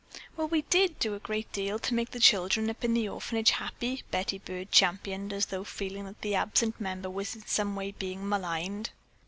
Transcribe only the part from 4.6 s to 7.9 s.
championed as though feeling that the absent member was in some